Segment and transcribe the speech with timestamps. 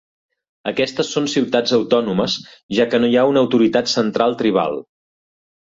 [0.71, 2.39] Aquestes són ciutats autònomes,
[2.79, 4.85] ja que no hi ha una autoritat central tribal.